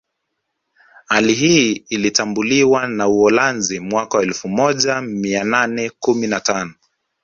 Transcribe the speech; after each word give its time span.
Hali 1.07 1.33
hii 1.33 1.73
ilitambuliwa 1.89 2.87
na 2.87 3.07
Uholanzi 3.07 3.79
mwaka 3.79 4.21
elfumoja 4.21 5.01
mia 5.01 5.43
nane 5.43 5.89
kumi 5.99 6.27
na 6.27 6.39
tano 6.39 6.73